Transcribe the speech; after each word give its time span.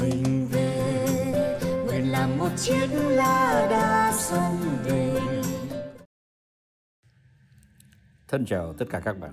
mình 0.00 0.46
về. 0.50 0.96
Nguyện 1.86 2.12
làm 2.12 2.38
một 2.38 2.50
chiếc 2.56 2.86
lá 2.92 3.66
đa 3.70 4.12
sông 4.16 4.56
về. 4.84 5.20
Thân 8.28 8.46
chào 8.46 8.72
tất 8.72 8.86
cả 8.90 9.00
các 9.00 9.20
bạn. 9.20 9.32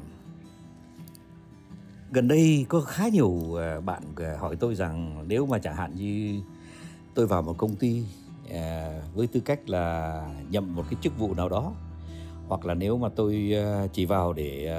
Gần 2.12 2.28
đây 2.28 2.66
có 2.70 2.82
khá 2.82 3.08
nhiều 3.08 3.60
à, 3.60 3.80
bạn 3.80 4.04
à, 4.16 4.38
hỏi 4.40 4.56
tôi 4.56 4.76
rằng 4.76 5.26
nếu 5.28 5.46
mà 5.46 5.60
chẳng 5.60 5.76
hạn 5.76 5.96
như 5.96 6.42
tôi 7.16 7.28
vào 7.28 7.42
một 7.42 7.58
công 7.58 7.76
ty 7.76 8.04
à, 8.54 9.00
với 9.14 9.28
tư 9.28 9.40
cách 9.40 9.70
là 9.70 10.22
nhậm 10.50 10.76
một 10.76 10.86
cái 10.90 11.00
chức 11.02 11.20
vụ 11.20 11.34
nào 11.34 11.50
đó, 11.50 11.74
hoặc 12.48 12.66
là 12.66 12.74
nếu 12.74 12.98
mà 12.98 13.10
tôi 13.16 13.54
chỉ 13.94 14.06
vào 14.06 14.34
để 14.34 14.76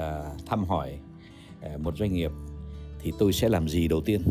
thăm 0.46 0.64
hỏi 0.64 0.98
một 1.78 1.96
doanh 1.96 2.12
nghiệp, 2.12 2.30
thì 3.00 3.12
tôi 3.18 3.32
sẽ 3.32 3.48
làm 3.48 3.68
gì 3.68 3.88
đầu 3.88 4.00
tiên? 4.00 4.22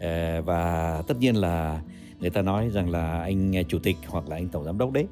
Ờ, 0.00 0.42
và 0.42 1.02
tất 1.06 1.18
nhiên 1.18 1.36
là 1.36 1.80
người 2.20 2.30
ta 2.30 2.42
nói 2.42 2.70
rằng 2.70 2.90
là 2.90 3.22
anh 3.22 3.56
ờ, 3.56 3.62
chủ 3.62 3.78
tịch 3.78 3.96
hoặc 4.06 4.28
là 4.28 4.36
anh 4.36 4.48
tổng 4.48 4.64
giám 4.64 4.78
đốc 4.78 4.92
đấy, 4.92 5.06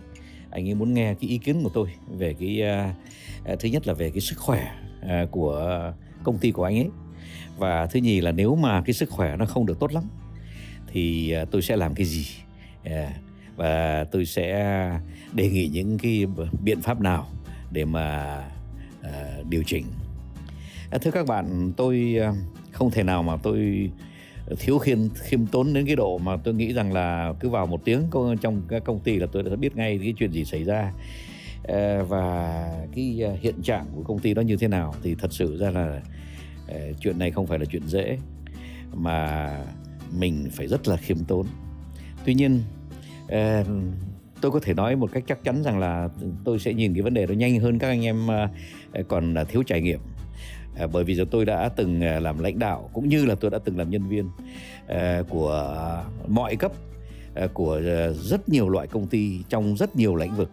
anh 0.50 0.68
ấy 0.68 0.74
muốn 0.74 0.94
nghe 0.94 1.14
cái 1.14 1.30
ý 1.30 1.38
kiến 1.38 1.62
của 1.62 1.70
tôi 1.74 1.88
về 2.08 2.34
cái 2.40 2.60
ờ, 3.44 3.56
thứ 3.56 3.68
nhất 3.68 3.86
là 3.86 3.94
về 3.94 4.10
cái 4.10 4.20
sức 4.20 4.38
khỏe 4.38 4.74
của 5.30 5.92
công 6.22 6.38
ty 6.38 6.50
của 6.50 6.64
anh 6.64 6.78
ấy. 6.78 6.88
Và 7.58 7.86
thứ 7.86 8.00
nhì 8.00 8.20
là 8.20 8.32
nếu 8.32 8.54
mà 8.54 8.82
cái 8.82 8.94
sức 8.94 9.10
khỏe 9.10 9.36
nó 9.36 9.46
không 9.46 9.66
được 9.66 9.80
tốt 9.80 9.92
lắm 9.92 10.04
thì 10.86 11.34
tôi 11.50 11.62
sẽ 11.62 11.76
làm 11.76 11.94
cái 11.94 12.06
gì? 12.06 12.26
Và 13.56 14.04
tôi 14.04 14.26
sẽ 14.26 14.52
đề 15.32 15.50
nghị 15.50 15.68
những 15.68 15.98
cái 15.98 16.26
biện 16.62 16.80
pháp 16.80 17.00
nào 17.00 17.28
để 17.70 17.84
mà 17.84 18.38
điều 19.48 19.62
chỉnh? 19.66 19.84
Thưa 21.02 21.10
các 21.10 21.26
bạn, 21.26 21.72
tôi 21.76 22.16
không 22.72 22.90
thể 22.90 23.02
nào 23.02 23.22
mà 23.22 23.36
tôi 23.36 23.90
thiếu 24.58 24.78
khiêm 24.78 24.98
khiêm 25.14 25.46
tốn 25.46 25.74
đến 25.74 25.86
cái 25.86 25.96
độ 25.96 26.18
mà 26.18 26.36
tôi 26.36 26.54
nghĩ 26.54 26.72
rằng 26.72 26.92
là 26.92 27.32
cứ 27.40 27.48
vào 27.48 27.66
một 27.66 27.84
tiếng 27.84 28.02
trong 28.40 28.62
các 28.68 28.84
công 28.84 29.00
ty 29.00 29.18
là 29.18 29.26
tôi 29.32 29.42
đã 29.42 29.56
biết 29.56 29.76
ngay 29.76 29.98
cái 30.02 30.14
chuyện 30.18 30.32
gì 30.32 30.44
xảy 30.44 30.64
ra. 30.64 30.92
Ờ, 31.64 32.04
và 32.04 32.66
cái 32.94 33.20
ờ, 33.24 33.36
hiện 33.40 33.62
trạng 33.62 33.86
của 33.94 34.02
công 34.02 34.18
ty 34.18 34.34
đó 34.34 34.40
như 34.40 34.56
thế 34.56 34.68
nào 34.68 34.94
thì 35.02 35.14
thật 35.14 35.32
sự 35.32 35.58
ra 35.58 35.70
là 35.70 36.00
ờ, 36.68 36.92
chuyện 37.00 37.18
này 37.18 37.30
không 37.30 37.46
phải 37.46 37.58
là 37.58 37.64
chuyện 37.64 37.82
dễ, 37.86 38.18
mà 38.94 39.50
mình 40.18 40.48
phải 40.52 40.66
rất 40.66 40.88
là 40.88 40.96
khiêm 40.96 41.18
tốn. 41.24 41.46
Tuy 42.24 42.34
nhiên 42.34 42.60
tôi 44.40 44.50
có 44.50 44.60
thể 44.62 44.74
nói 44.74 44.96
một 44.96 45.12
cách 45.12 45.24
chắc 45.26 45.44
chắn 45.44 45.62
rằng 45.62 45.78
là 45.78 46.08
tôi 46.44 46.58
sẽ 46.58 46.74
nhìn 46.74 46.94
cái 46.94 47.02
vấn 47.02 47.14
đề 47.14 47.26
đó 47.26 47.32
nhanh 47.32 47.60
hơn 47.60 47.78
các 47.78 47.88
anh 47.88 48.04
em 48.04 48.28
còn 49.08 49.34
thiếu 49.48 49.62
trải 49.62 49.80
nghiệm. 49.80 50.00
À, 50.76 50.86
bởi 50.86 51.04
vì 51.04 51.14
giờ 51.14 51.24
tôi 51.30 51.44
đã 51.44 51.68
từng 51.68 52.04
à, 52.04 52.20
làm 52.20 52.38
lãnh 52.38 52.58
đạo 52.58 52.90
cũng 52.92 53.08
như 53.08 53.24
là 53.24 53.34
tôi 53.34 53.50
đã 53.50 53.58
từng 53.64 53.78
làm 53.78 53.90
nhân 53.90 54.08
viên 54.08 54.30
à, 54.88 55.22
của 55.28 55.76
mọi 56.28 56.56
cấp 56.56 56.72
à, 57.34 57.46
của 57.54 57.80
à, 57.86 58.08
rất 58.12 58.48
nhiều 58.48 58.68
loại 58.68 58.86
công 58.86 59.06
ty 59.06 59.38
trong 59.48 59.76
rất 59.76 59.96
nhiều 59.96 60.16
lĩnh 60.16 60.36
vực. 60.36 60.50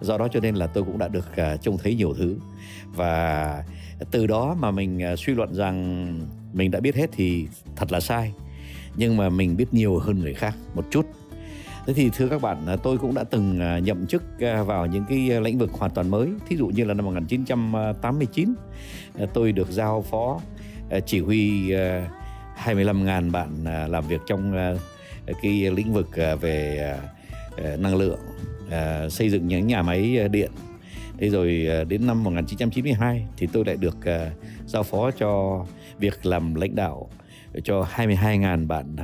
Do 0.00 0.18
đó 0.18 0.28
cho 0.32 0.40
nên 0.40 0.54
là 0.54 0.66
tôi 0.66 0.84
cũng 0.84 0.98
đã 0.98 1.08
được 1.08 1.26
trông 1.62 1.78
thấy 1.78 1.94
nhiều 1.94 2.14
thứ. 2.14 2.36
Và 2.94 3.64
từ 4.10 4.26
đó 4.26 4.56
mà 4.60 4.70
mình 4.70 5.16
suy 5.16 5.34
luận 5.34 5.54
rằng 5.54 6.20
mình 6.52 6.70
đã 6.70 6.80
biết 6.80 6.96
hết 6.96 7.10
thì 7.12 7.46
thật 7.76 7.92
là 7.92 8.00
sai. 8.00 8.32
Nhưng 8.96 9.16
mà 9.16 9.28
mình 9.28 9.56
biết 9.56 9.74
nhiều 9.74 9.98
hơn 9.98 10.18
người 10.18 10.34
khác 10.34 10.54
một 10.74 10.84
chút. 10.90 11.06
Thế 11.86 11.92
thì 11.92 12.10
thưa 12.10 12.28
các 12.28 12.42
bạn, 12.42 12.66
à, 12.66 12.76
tôi 12.76 12.98
cũng 12.98 13.14
đã 13.14 13.24
từng 13.24 13.60
à, 13.60 13.78
nhậm 13.78 14.06
chức 14.06 14.22
à, 14.40 14.62
vào 14.62 14.86
những 14.86 15.04
cái 15.08 15.40
lĩnh 15.40 15.58
vực 15.58 15.72
hoàn 15.72 15.90
toàn 15.90 16.08
mới. 16.08 16.28
Thí 16.48 16.56
dụ 16.56 16.66
như 16.66 16.84
là 16.84 16.94
năm 16.94 17.04
1989, 17.04 18.54
tôi 19.34 19.52
được 19.52 19.70
giao 19.70 20.02
phó 20.02 20.40
chỉ 21.06 21.20
huy 21.20 21.72
25.000 22.64 23.30
bạn 23.30 23.64
làm 23.90 24.08
việc 24.08 24.20
trong 24.26 24.74
cái 25.42 25.70
lĩnh 25.70 25.92
vực 25.92 26.08
về 26.40 26.94
năng 27.78 27.96
lượng, 27.96 28.18
xây 29.10 29.30
dựng 29.30 29.48
những 29.48 29.66
nhà 29.66 29.82
máy 29.82 30.28
điện. 30.28 30.50
Thế 31.18 31.30
rồi 31.30 31.66
đến 31.88 32.06
năm 32.06 32.24
1992 32.24 33.26
thì 33.36 33.48
tôi 33.52 33.64
lại 33.64 33.76
được 33.76 33.96
giao 34.66 34.82
phó 34.82 35.10
cho 35.10 35.64
việc 35.98 36.26
làm 36.26 36.54
lãnh 36.54 36.74
đạo 36.74 37.10
cho 37.64 37.86
22.000 37.96 38.66
bạn 38.66 38.96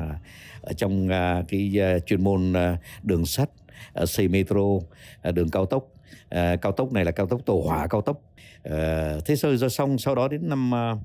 ở 0.63 0.73
trong 0.73 1.07
uh, 1.07 1.49
cái 1.49 1.73
uh, 1.97 2.07
chuyên 2.07 2.25
môn 2.25 2.53
uh, 2.53 2.79
đường 3.03 3.27
sắt 3.27 3.51
uh, 4.03 4.09
xây 4.09 4.29
metro 4.29 4.61
uh, 4.61 4.83
đường 5.35 5.51
cao 5.51 5.67
tốc. 5.67 5.89
Uh, 6.35 6.61
cao 6.61 6.73
tốc 6.73 6.93
này 6.93 7.05
là 7.05 7.11
cao 7.11 7.27
tốc 7.27 7.41
tổ 7.47 7.63
hỏa 7.67 7.87
cao 7.87 8.01
tốc. 8.01 8.23
Uh, 8.69 9.25
thế 9.27 9.37
rồi 9.37 9.57
do 9.57 9.69
xong 9.69 9.99
sau 9.99 10.15
đó 10.15 10.29
đến 10.29 10.49
năm 10.49 10.71
uh, 10.73 10.99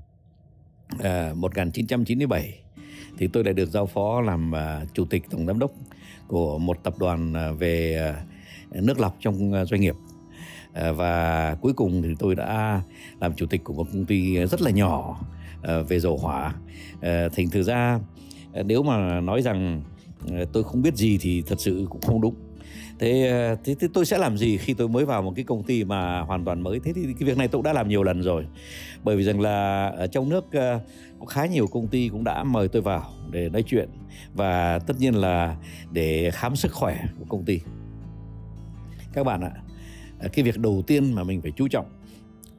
uh, 1.32 1.36
1997 1.36 2.60
thì 3.18 3.28
tôi 3.32 3.44
lại 3.44 3.54
được 3.54 3.70
giao 3.70 3.86
phó 3.86 4.20
làm 4.20 4.52
uh, 4.52 4.94
chủ 4.94 5.04
tịch 5.04 5.22
tổng 5.30 5.46
giám 5.46 5.58
đốc 5.58 5.70
của 6.26 6.58
một 6.58 6.82
tập 6.82 6.94
đoàn 6.98 7.32
uh, 7.32 7.58
về 7.58 8.02
uh, 8.74 8.82
nước 8.82 9.00
lọc 9.00 9.16
trong 9.20 9.52
uh, 9.62 9.68
doanh 9.68 9.80
nghiệp. 9.80 9.94
Và 10.96 11.54
cuối 11.60 11.72
cùng 11.72 12.02
thì 12.02 12.08
tôi 12.18 12.34
đã 12.34 12.82
làm 13.20 13.34
chủ 13.34 13.46
tịch 13.46 13.64
của 13.64 13.72
một 13.72 13.86
công 13.92 14.04
ty 14.04 14.46
rất 14.46 14.62
là 14.62 14.70
nhỏ 14.70 15.20
về 15.88 16.00
dầu 16.00 16.18
hỏa. 16.18 16.54
Thành 17.02 17.50
thử 17.52 17.62
ra 17.62 18.00
Ờ, 18.58 18.64
nếu 18.64 18.82
mà 18.82 19.20
nói 19.20 19.42
rằng 19.42 19.82
ờ, 20.30 20.44
tôi 20.52 20.64
không 20.64 20.82
biết 20.82 20.94
gì 20.96 21.18
thì 21.20 21.42
thật 21.42 21.60
sự 21.60 21.86
cũng 21.90 22.00
không 22.00 22.20
đúng. 22.20 22.34
Thế, 22.98 23.28
ờ, 23.28 23.56
thế 23.64 23.74
thế 23.80 23.88
tôi 23.94 24.06
sẽ 24.06 24.18
làm 24.18 24.38
gì 24.38 24.56
khi 24.56 24.74
tôi 24.74 24.88
mới 24.88 25.04
vào 25.04 25.22
một 25.22 25.32
cái 25.36 25.44
công 25.44 25.62
ty 25.62 25.84
mà 25.84 26.20
hoàn 26.20 26.44
toàn 26.44 26.60
mới? 26.60 26.80
Thế 26.84 26.92
thì 26.92 27.02
cái 27.02 27.28
việc 27.28 27.36
này 27.36 27.48
tôi 27.48 27.58
cũng 27.58 27.62
đã 27.62 27.72
làm 27.72 27.88
nhiều 27.88 28.02
lần 28.02 28.22
rồi. 28.22 28.46
Bởi 29.04 29.16
vì 29.16 29.24
rằng 29.24 29.40
là 29.40 29.88
ở 29.88 30.06
trong 30.06 30.28
nước 30.28 30.44
có 31.18 31.26
khá 31.26 31.46
nhiều 31.46 31.66
công 31.66 31.86
ty 31.86 32.08
cũng 32.08 32.24
đã 32.24 32.44
mời 32.44 32.68
tôi 32.68 32.82
vào 32.82 33.10
để 33.30 33.48
nói 33.48 33.62
chuyện 33.62 33.88
và 34.34 34.78
tất 34.78 34.94
nhiên 35.00 35.14
là 35.14 35.56
để 35.92 36.30
khám 36.30 36.56
sức 36.56 36.72
khỏe 36.72 37.04
của 37.18 37.24
công 37.28 37.44
ty. 37.44 37.60
Các 39.12 39.24
bạn 39.24 39.40
ạ 39.40 39.52
cái 40.32 40.44
việc 40.44 40.58
đầu 40.58 40.82
tiên 40.86 41.12
mà 41.12 41.24
mình 41.24 41.40
phải 41.40 41.52
chú 41.56 41.68
trọng 41.68 41.86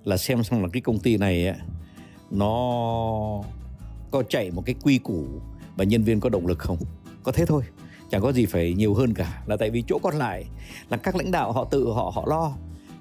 là 0.03 0.17
xem 0.17 0.43
xong 0.43 0.61
là 0.61 0.69
cái 0.73 0.81
công 0.81 0.99
ty 0.99 1.17
này 1.17 1.55
nó 2.31 2.53
có 4.11 4.23
chạy 4.29 4.51
một 4.51 4.63
cái 4.65 4.75
quy 4.83 4.97
củ 4.97 5.25
và 5.79 5.85
nhân 5.85 6.03
viên 6.03 6.19
có 6.19 6.29
động 6.29 6.47
lực 6.47 6.59
không? 6.59 6.77
Có 7.23 7.31
thế 7.31 7.45
thôi 7.45 7.63
chẳng 8.11 8.21
có 8.21 8.31
gì 8.31 8.45
phải 8.45 8.73
nhiều 8.73 8.93
hơn 8.93 9.13
cả. 9.13 9.41
Là 9.45 9.57
tại 9.57 9.69
vì 9.69 9.83
chỗ 9.87 9.99
còn 10.03 10.15
lại 10.15 10.45
là 10.89 10.97
các 10.97 11.15
lãnh 11.15 11.31
đạo 11.31 11.51
họ 11.51 11.65
tự 11.71 11.85
họ 11.91 12.11
họ 12.15 12.25
lo. 12.27 12.51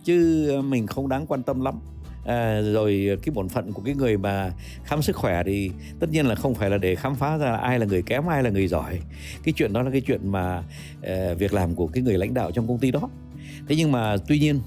Chứ 0.04 0.50
mình 0.64 0.86
không 0.86 1.08
đáng 1.08 1.26
quan 1.26 1.42
tâm 1.42 1.60
lắm. 1.60 1.80
À, 2.24 2.60
rồi 2.60 3.18
cái 3.22 3.32
bổn 3.34 3.48
phận 3.48 3.72
của 3.72 3.82
cái 3.82 3.94
người 3.94 4.16
mà 4.16 4.52
khám 4.84 5.02
sức 5.02 5.16
khỏe 5.16 5.42
thì 5.46 5.70
tất 6.00 6.10
nhiên 6.10 6.26
là 6.26 6.34
không 6.34 6.54
phải 6.54 6.70
là 6.70 6.78
để 6.78 6.94
khám 6.94 7.14
phá 7.14 7.36
ra 7.36 7.50
là 7.50 7.56
ai 7.56 7.78
là 7.78 7.86
người 7.86 8.02
kém 8.02 8.26
ai 8.26 8.42
là 8.42 8.50
người 8.50 8.68
giỏi. 8.68 9.00
Cái 9.44 9.54
chuyện 9.56 9.72
đó 9.72 9.82
là 9.82 9.90
cái 9.90 10.00
chuyện 10.00 10.32
mà 10.32 10.58
uh, 10.98 11.38
việc 11.38 11.52
làm 11.52 11.74
của 11.74 11.86
cái 11.86 12.02
người 12.02 12.18
lãnh 12.18 12.34
đạo 12.34 12.50
trong 12.50 12.68
công 12.68 12.78
ty 12.78 12.90
đó. 12.90 13.10
Thế 13.68 13.76
nhưng 13.76 13.92
mà 13.92 14.16
tuy 14.28 14.38
nhiên 14.38 14.60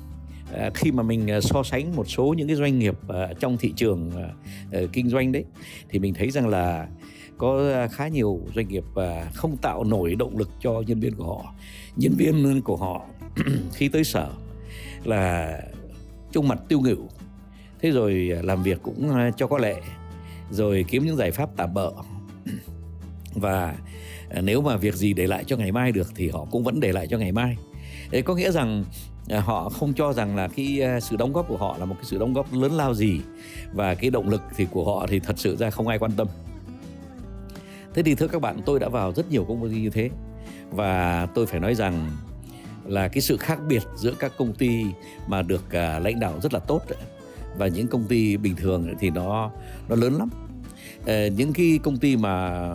uh, 0.54 0.74
khi 0.74 0.92
mà 0.92 1.04
mình 1.04 1.28
uh, 1.38 1.44
so 1.44 1.64
sánh 1.64 1.96
một 1.96 2.10
số 2.10 2.34
những 2.38 2.48
cái 2.48 2.56
doanh 2.56 2.80
nghiệp 2.80 2.96
uh, 3.08 3.40
trong 3.40 3.58
thị 3.58 3.74
trường 3.76 4.08
uh, 4.08 4.84
uh, 4.84 4.90
kinh 4.94 5.10
doanh 5.10 5.32
đấy 5.32 5.46
thì 5.90 6.00
mình 6.00 6.14
thấy 6.14 6.32
rằng 6.32 6.48
là 6.48 6.88
có 7.42 7.72
ờ, 7.74 7.88
khá 7.88 8.08
nhiều 8.08 8.42
doanh 8.56 8.68
nghiệp 8.68 8.84
và 8.94 9.32
không 9.34 9.58
tạo 9.58 9.84
nổi 9.84 10.16
động 10.16 10.38
lực 10.38 10.50
cho 10.60 10.84
nhân 10.88 11.00
viên 11.00 11.16
của 11.16 11.26
họ. 11.26 11.54
Nhân 11.96 12.14
viên 12.18 12.62
của 12.62 12.76
họ 12.76 13.06
khi 13.74 13.88
tới 13.90 14.04
sở 14.04 14.30
là 15.04 15.58
trung 16.32 16.48
mặt 16.48 16.60
tiêu 16.68 16.80
nghỉu 16.80 17.08
thế 17.82 17.92
rồi 17.92 18.32
à, 18.36 18.42
làm 18.44 18.64
việc 18.64 18.80
cũng 18.82 19.10
à, 19.10 19.32
cho 19.38 19.48
có 19.48 19.58
lệ, 19.58 19.76
rồi 20.52 20.86
kiếm 20.88 21.06
những 21.06 21.16
giải 21.16 21.32
pháp 21.32 21.50
tạm 21.56 21.74
bợ. 21.74 21.92
Và 23.36 23.76
à, 24.30 24.42
nếu 24.42 24.62
mà 24.62 24.78
việc 24.78 24.96
gì 24.96 25.14
để 25.14 25.28
lại 25.28 25.44
cho 25.44 25.58
ngày 25.58 25.72
mai 25.72 25.92
được 25.92 26.08
thì 26.16 26.30
họ 26.30 26.46
cũng 26.52 26.64
vẫn 26.64 26.80
để 26.80 26.92
lại 26.92 27.08
cho 27.08 27.18
ngày 27.18 27.32
mai. 27.32 27.58
Đấy 28.12 28.22
có 28.22 28.36
nghĩa 28.36 28.52
rằng 28.52 28.84
họ 29.40 29.70
không 29.70 29.94
cho 29.94 30.14
rằng 30.14 30.36
là 30.36 30.48
cái 30.48 30.82
sự 31.02 31.16
đóng 31.16 31.34
góp 31.34 31.48
của 31.48 31.58
họ 31.58 31.78
là 31.80 31.86
một 31.86 31.96
cái 31.96 32.06
sự 32.06 32.18
đóng 32.18 32.34
góp 32.34 32.54
lớn 32.54 32.72
lao 32.72 32.94
gì. 32.94 33.22
Và 33.74 33.96
cái 33.96 34.10
động 34.10 34.30
lực 34.30 34.42
thì 34.56 34.68
của 34.72 34.86
họ 34.86 35.08
thì 35.08 35.20
thật 35.20 35.40
sự 35.40 35.56
ra 35.56 35.70
không 35.70 35.88
ai 35.88 36.00
quan 36.00 36.12
tâm 36.12 36.28
thế 37.94 38.04
thì 38.04 38.16
thưa 38.16 38.28
các 38.28 38.42
bạn 38.42 38.62
tôi 38.66 38.80
đã 38.80 38.90
vào 38.90 39.14
rất 39.14 39.32
nhiều 39.32 39.46
công 39.48 39.70
ty 39.70 39.82
như 39.82 39.90
thế. 39.90 40.10
Và 40.72 41.26
tôi 41.26 41.46
phải 41.46 41.60
nói 41.60 41.76
rằng 41.76 42.12
là 42.86 43.08
cái 43.08 43.22
sự 43.22 43.38
khác 43.38 43.60
biệt 43.68 43.84
giữa 43.96 44.14
các 44.20 44.32
công 44.38 44.54
ty 44.54 44.86
mà 45.28 45.42
được 45.42 45.64
uh, 45.68 46.04
lãnh 46.04 46.20
đạo 46.20 46.40
rất 46.42 46.54
là 46.54 46.60
tốt 46.60 46.82
và 47.58 47.68
những 47.68 47.88
công 47.88 48.04
ty 48.04 48.38
bình 48.38 48.56
thường 48.56 48.94
thì 49.00 49.10
nó 49.10 49.52
nó 49.90 49.96
lớn 49.96 50.18
lắm. 50.18 50.30
Uh, 51.02 51.34
những 51.38 51.54
cái 51.54 51.80
công 51.84 51.98
ty 51.98 52.18
mà 52.18 52.68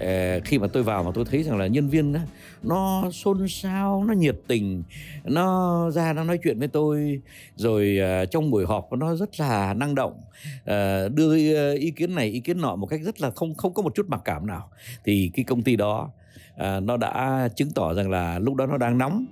Ờ, 0.00 0.40
khi 0.44 0.58
mà 0.58 0.66
tôi 0.66 0.82
vào 0.82 1.04
mà 1.04 1.10
tôi 1.14 1.24
thấy 1.24 1.42
rằng 1.42 1.58
là 1.58 1.66
nhân 1.66 1.88
viên 1.88 2.12
đó, 2.12 2.20
nó 2.62 3.10
xôn 3.12 3.48
xao 3.48 4.04
nó 4.04 4.14
nhiệt 4.14 4.36
tình 4.46 4.82
nó 5.24 5.90
ra 5.90 6.12
nó 6.12 6.24
nói 6.24 6.38
chuyện 6.44 6.58
với 6.58 6.68
tôi. 6.68 7.20
Rồi 7.56 7.98
ờ, 7.98 8.26
trong 8.26 8.50
buổi 8.50 8.66
họp 8.66 8.92
nó 8.92 9.16
rất 9.16 9.40
là 9.40 9.74
năng 9.74 9.94
động 9.94 10.20
ờ, 10.64 11.08
đưa 11.08 11.36
ý 11.74 11.90
kiến 11.90 12.14
này 12.14 12.28
ý 12.28 12.40
kiến 12.40 12.60
nọ 12.60 12.76
một 12.76 12.86
cách 12.86 13.00
rất 13.04 13.20
là 13.20 13.30
không 13.30 13.54
không 13.54 13.74
có 13.74 13.82
một 13.82 13.94
chút 13.94 14.06
mặc 14.08 14.20
cảm 14.24 14.46
nào. 14.46 14.70
Thì 15.04 15.30
cái 15.34 15.44
công 15.44 15.62
ty 15.62 15.76
đó 15.76 16.10
nó 16.82 16.96
đã 16.96 17.48
chứng 17.56 17.70
tỏ 17.74 17.94
rằng 17.94 18.10
là 18.10 18.38
lúc 18.38 18.54
đó 18.54 18.66
nó 18.66 18.76
đang 18.76 18.98
nóng 18.98 19.26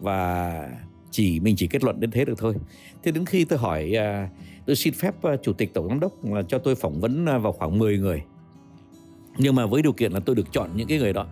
và 0.00 0.70
chỉ 1.10 1.40
mình 1.40 1.56
chỉ 1.56 1.66
kết 1.66 1.84
luận 1.84 2.00
đến 2.00 2.10
thế 2.10 2.24
được 2.24 2.38
thôi. 2.38 2.54
Thế 3.02 3.12
đến 3.12 3.26
khi 3.26 3.44
tôi 3.44 3.58
hỏi 3.58 3.92
tôi 4.66 4.76
xin 4.76 4.94
phép 4.94 5.14
chủ 5.42 5.52
tịch 5.52 5.74
tổng 5.74 5.88
giám 5.88 6.00
đốc 6.00 6.24
là 6.24 6.42
cho 6.48 6.58
tôi 6.58 6.74
phỏng 6.74 7.00
vấn 7.00 7.24
vào 7.24 7.52
khoảng 7.52 7.78
10 7.78 7.98
người 7.98 8.22
nhưng 9.38 9.54
mà 9.54 9.66
với 9.66 9.82
điều 9.82 9.92
kiện 9.92 10.12
là 10.12 10.20
tôi 10.20 10.36
được 10.36 10.52
chọn 10.52 10.70
những 10.76 10.88
cái 10.88 10.98
người 10.98 11.12
đó. 11.12 11.26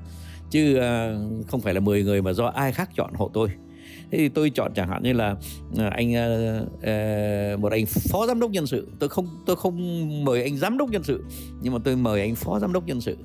Chứ 0.51 0.77
à, 0.77 1.15
không 1.49 1.61
phải 1.61 1.75
là 1.75 1.81
10 1.81 2.05
người 2.05 2.23
mà 2.23 2.33
do 2.33 2.47
ai 2.47 2.73
khác 2.73 2.91
chọn 2.97 3.15
hộ 3.15 3.31
tôi. 3.35 3.49
Thế 4.11 4.19
thì 4.19 4.29
tôi 4.29 4.51
chọn 4.51 4.73
chẳng 4.75 4.89
hạn 4.89 5.03
như 5.03 5.13
là 5.13 5.37
à, 5.79 5.89
anh 5.89 6.15
à, 6.15 7.57
một 7.61 7.73
anh 7.73 7.87
phó 7.87 8.27
giám 8.27 8.41
đốc 8.41 8.51
nhân 8.51 8.67
sự. 8.67 8.89
Tôi 8.99 9.09
không 9.09 9.27
tôi 9.47 9.57
không 9.57 10.25
mời 10.25 10.43
anh 10.43 10.57
giám 10.57 10.79
đốc 10.79 10.91
nhân 10.91 11.03
sự 11.03 11.25
nhưng 11.63 11.73
mà 11.73 11.79
tôi 11.85 11.97
mời 11.97 12.21
anh 12.21 12.35
phó 12.35 12.59
giám 12.59 12.73
đốc 12.73 12.87
nhân 12.87 13.01
sự. 13.01 13.17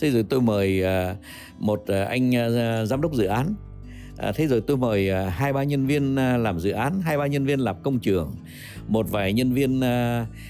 Thế 0.00 0.10
rồi 0.10 0.24
tôi 0.28 0.40
mời 0.40 0.82
một 1.58 1.84
anh 2.08 2.32
giám 2.86 3.00
đốc 3.00 3.14
dự 3.14 3.24
án. 3.24 3.54
À, 4.16 4.32
thế 4.32 4.46
rồi 4.46 4.60
tôi 4.60 4.76
mời 4.76 5.10
hai 5.30 5.52
ba 5.52 5.62
nhân 5.62 5.86
viên 5.86 6.14
làm 6.14 6.60
dự 6.60 6.70
án, 6.70 7.00
hai 7.00 7.18
ba 7.18 7.26
nhân 7.26 7.46
viên 7.46 7.60
làm 7.60 7.82
công 7.82 7.98
trường, 7.98 8.32
một 8.88 9.10
vài 9.10 9.32
nhân 9.32 9.52
viên 9.52 9.80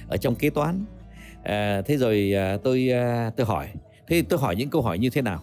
ở 0.09 0.17
trong 0.21 0.35
kế 0.35 0.51
toán. 0.51 0.85
À, 1.43 1.82
thế 1.87 1.96
rồi 1.96 2.32
à, 2.37 2.56
tôi 2.64 2.90
à, 2.93 3.31
tôi 3.37 3.46
hỏi, 3.46 3.69
thế 4.06 4.23
tôi 4.29 4.38
hỏi 4.38 4.56
những 4.56 4.70
câu 4.70 4.82
hỏi 4.82 4.99
như 4.99 5.11
thế 5.11 5.23
nào? 5.23 5.43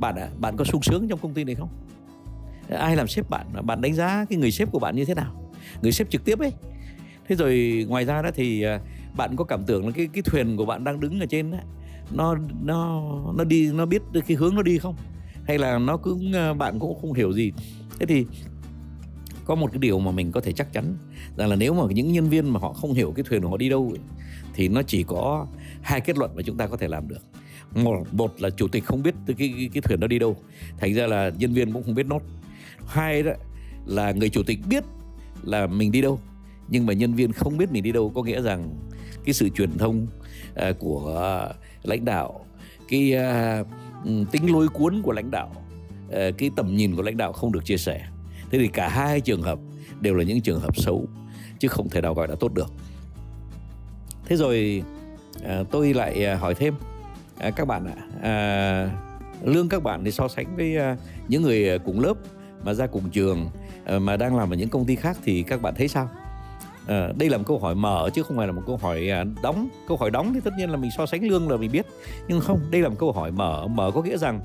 Bạn 0.00 0.16
à, 0.16 0.28
bạn 0.38 0.56
có 0.56 0.64
sung 0.64 0.82
sướng 0.82 1.08
trong 1.08 1.18
công 1.18 1.34
ty 1.34 1.44
này 1.44 1.54
không? 1.54 1.68
Ai 2.68 2.96
làm 2.96 3.08
sếp 3.08 3.30
bạn? 3.30 3.46
Bạn 3.62 3.80
đánh 3.80 3.94
giá 3.94 4.24
cái 4.30 4.38
người 4.38 4.50
sếp 4.50 4.72
của 4.72 4.78
bạn 4.78 4.96
như 4.96 5.04
thế 5.04 5.14
nào? 5.14 5.34
Người 5.82 5.92
sếp 5.92 6.10
trực 6.10 6.24
tiếp 6.24 6.38
ấy. 6.38 6.52
Thế 7.28 7.36
rồi 7.36 7.84
ngoài 7.88 8.04
ra 8.04 8.22
đó 8.22 8.30
thì 8.34 8.62
à, 8.62 8.80
bạn 9.16 9.36
có 9.36 9.44
cảm 9.44 9.64
tưởng 9.64 9.86
là 9.86 9.92
cái 9.96 10.08
cái 10.12 10.22
thuyền 10.22 10.56
của 10.56 10.64
bạn 10.64 10.84
đang 10.84 11.00
đứng 11.00 11.20
ở 11.20 11.26
trên 11.26 11.50
đó, 11.50 11.58
nó 12.10 12.36
nó 12.62 13.02
nó 13.34 13.44
đi 13.44 13.72
nó 13.72 13.86
biết 13.86 14.02
cái 14.26 14.36
hướng 14.36 14.54
nó 14.54 14.62
đi 14.62 14.78
không? 14.78 14.96
hay 15.50 15.58
là 15.58 15.78
nó 15.78 15.96
cứ 15.96 16.18
à, 16.34 16.52
bạn 16.54 16.78
cũng 16.78 17.00
không 17.00 17.12
hiểu 17.12 17.32
gì 17.32 17.52
thế 18.00 18.06
thì 18.06 18.26
có 19.50 19.56
một 19.56 19.72
cái 19.72 19.78
điều 19.78 19.98
mà 19.98 20.10
mình 20.10 20.32
có 20.32 20.40
thể 20.40 20.52
chắc 20.52 20.72
chắn 20.72 20.94
rằng 21.36 21.48
là 21.48 21.56
nếu 21.56 21.74
mà 21.74 21.82
những 21.90 22.12
nhân 22.12 22.28
viên 22.28 22.52
mà 22.52 22.60
họ 22.60 22.72
không 22.72 22.92
hiểu 22.92 23.12
cái 23.16 23.24
thuyền 23.28 23.42
của 23.42 23.48
họ 23.48 23.56
đi 23.56 23.68
đâu 23.68 23.92
ấy, 23.94 24.00
thì 24.54 24.68
nó 24.68 24.82
chỉ 24.82 25.02
có 25.02 25.46
hai 25.82 26.00
kết 26.00 26.18
luận 26.18 26.30
mà 26.36 26.42
chúng 26.42 26.56
ta 26.56 26.66
có 26.66 26.76
thể 26.76 26.88
làm 26.88 27.08
được. 27.08 27.22
Một 27.74 28.06
một 28.12 28.40
là 28.40 28.50
chủ 28.50 28.68
tịch 28.68 28.84
không 28.84 29.02
biết 29.02 29.14
cái 29.26 29.36
cái, 29.38 29.70
cái 29.74 29.80
thuyền 29.80 30.00
đó 30.00 30.06
đi 30.06 30.18
đâu 30.18 30.36
thành 30.78 30.94
ra 30.94 31.06
là 31.06 31.30
nhân 31.38 31.52
viên 31.52 31.72
cũng 31.72 31.82
không 31.82 31.94
biết 31.94 32.06
nốt. 32.06 32.22
Hai 32.86 33.22
đó 33.22 33.32
là 33.86 34.12
người 34.12 34.28
chủ 34.28 34.42
tịch 34.42 34.58
biết 34.68 34.84
là 35.42 35.66
mình 35.66 35.92
đi 35.92 36.00
đâu 36.00 36.20
nhưng 36.68 36.86
mà 36.86 36.92
nhân 36.92 37.14
viên 37.14 37.32
không 37.32 37.58
biết 37.58 37.72
mình 37.72 37.82
đi 37.82 37.92
đâu 37.92 38.12
có 38.14 38.22
nghĩa 38.22 38.42
rằng 38.42 38.74
cái 39.24 39.34
sự 39.34 39.48
truyền 39.48 39.78
thông 39.78 40.06
uh, 40.52 40.78
của 40.78 41.00
uh, 41.50 41.86
lãnh 41.86 42.04
đạo 42.04 42.44
cái 42.88 43.14
uh, 43.14 43.66
tính 44.32 44.52
lôi 44.52 44.68
cuốn 44.68 45.02
của 45.02 45.12
lãnh 45.12 45.30
đạo 45.30 45.50
uh, 46.06 46.14
cái 46.38 46.50
tầm 46.56 46.76
nhìn 46.76 46.96
của 46.96 47.02
lãnh 47.02 47.16
đạo 47.16 47.32
không 47.32 47.52
được 47.52 47.64
chia 47.64 47.76
sẻ 47.76 48.06
thế 48.50 48.58
thì 48.58 48.68
cả 48.68 48.88
hai 48.88 49.20
trường 49.20 49.42
hợp 49.42 49.58
đều 50.00 50.14
là 50.14 50.24
những 50.24 50.40
trường 50.40 50.60
hợp 50.60 50.76
xấu 50.76 51.06
chứ 51.58 51.68
không 51.68 51.88
thể 51.88 52.00
nào 52.00 52.14
gọi 52.14 52.28
là 52.28 52.34
tốt 52.40 52.54
được. 52.54 52.72
Thế 54.24 54.36
rồi 54.36 54.82
à, 55.44 55.62
tôi 55.70 55.94
lại 55.94 56.24
à, 56.24 56.36
hỏi 56.36 56.54
thêm 56.54 56.74
à, 57.38 57.50
các 57.50 57.64
bạn 57.68 57.86
ạ 57.86 57.96
à, 58.22 58.90
lương 59.44 59.68
các 59.68 59.82
bạn 59.82 60.04
thì 60.04 60.10
so 60.10 60.28
sánh 60.28 60.56
với 60.56 60.76
à, 60.76 60.96
những 61.28 61.42
người 61.42 61.78
cùng 61.78 62.00
lớp 62.00 62.14
mà 62.64 62.74
ra 62.74 62.86
cùng 62.86 63.10
trường 63.10 63.50
mà 64.00 64.16
đang 64.16 64.36
làm 64.36 64.52
ở 64.52 64.56
những 64.56 64.68
công 64.68 64.84
ty 64.84 64.96
khác 64.96 65.18
thì 65.24 65.42
các 65.42 65.62
bạn 65.62 65.74
thấy 65.76 65.88
sao? 65.88 66.08
À, 66.86 67.08
đây 67.18 67.28
là 67.28 67.38
một 67.38 67.44
câu 67.46 67.58
hỏi 67.58 67.74
mở 67.74 68.10
chứ 68.14 68.22
không 68.22 68.36
phải 68.36 68.46
là 68.46 68.52
một 68.52 68.62
câu 68.66 68.76
hỏi 68.76 69.10
à, 69.10 69.24
đóng. 69.42 69.68
Câu 69.88 69.96
hỏi 69.96 70.10
đóng 70.10 70.34
thì 70.34 70.40
tất 70.44 70.50
nhiên 70.58 70.70
là 70.70 70.76
mình 70.76 70.90
so 70.96 71.06
sánh 71.06 71.24
lương 71.24 71.50
là 71.50 71.56
mình 71.56 71.72
biết. 71.72 71.86
Nhưng 72.28 72.40
không 72.40 72.60
đây 72.70 72.82
là 72.82 72.88
một 72.88 72.96
câu 72.98 73.12
hỏi 73.12 73.30
mở. 73.30 73.66
Mở 73.66 73.90
có 73.94 74.02
nghĩa 74.02 74.16
rằng 74.16 74.40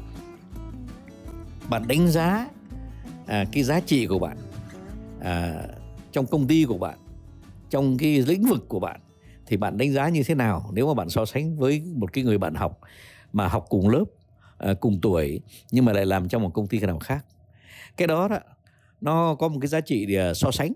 bạn 1.69 1.87
đánh 1.87 2.07
giá 2.07 2.47
à, 3.27 3.45
cái 3.51 3.63
giá 3.63 3.79
trị 3.79 4.05
của 4.07 4.19
bạn 4.19 4.37
à, 5.21 5.63
trong 6.11 6.25
công 6.25 6.47
ty 6.47 6.65
của 6.65 6.77
bạn 6.77 6.97
trong 7.69 7.97
cái 7.97 8.21
lĩnh 8.21 8.43
vực 8.43 8.65
của 8.67 8.79
bạn 8.79 8.99
thì 9.45 9.57
bạn 9.57 9.77
đánh 9.77 9.91
giá 9.91 10.09
như 10.09 10.23
thế 10.23 10.35
nào? 10.35 10.69
Nếu 10.73 10.87
mà 10.87 10.93
bạn 10.93 11.09
so 11.09 11.25
sánh 11.25 11.57
với 11.57 11.81
một 11.95 12.13
cái 12.13 12.23
người 12.23 12.37
bạn 12.37 12.53
học 12.55 12.79
mà 13.33 13.47
học 13.47 13.65
cùng 13.69 13.89
lớp 13.89 14.05
à, 14.57 14.73
cùng 14.73 14.99
tuổi 15.01 15.41
nhưng 15.71 15.85
mà 15.85 15.93
lại 15.93 16.05
làm 16.05 16.27
trong 16.27 16.41
một 16.41 16.49
công 16.53 16.67
ty 16.67 16.79
nào 16.79 16.99
khác. 16.99 17.25
Cái 17.97 18.07
đó 18.07 18.27
đó 18.27 18.39
nó 19.01 19.35
có 19.35 19.47
một 19.47 19.57
cái 19.61 19.67
giá 19.67 19.81
trị 19.81 20.05
để 20.05 20.33
so 20.33 20.51
sánh 20.51 20.73